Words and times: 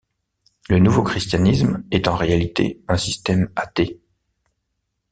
Le 0.67 0.79
nouveau 0.79 1.03
christianisme 1.03 1.83
est 1.91 2.07
en 2.07 2.15
réalité 2.15 2.81
un 2.87 2.97
système 2.97 3.51
athée. 3.55 3.99